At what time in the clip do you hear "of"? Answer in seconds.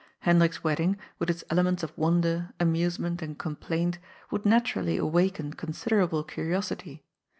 1.83-1.95